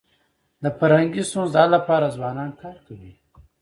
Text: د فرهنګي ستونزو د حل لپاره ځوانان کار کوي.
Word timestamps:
د 0.63 0.65
فرهنګي 0.77 1.23
ستونزو 1.29 1.51
د 1.53 1.55
حل 1.61 1.69
لپاره 1.77 2.13
ځوانان 2.17 2.49
کار 2.61 2.77
کوي. 2.87 3.13